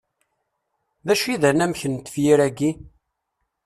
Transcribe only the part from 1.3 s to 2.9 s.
i d awanek n tefyir-agi?